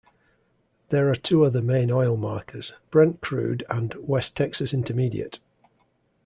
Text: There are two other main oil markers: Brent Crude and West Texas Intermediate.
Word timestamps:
There 0.89 1.11
are 1.11 1.15
two 1.15 1.45
other 1.45 1.61
main 1.61 1.91
oil 1.91 2.17
markers: 2.17 2.73
Brent 2.89 3.21
Crude 3.21 3.63
and 3.69 3.93
West 3.99 4.35
Texas 4.35 4.73
Intermediate. 4.73 5.37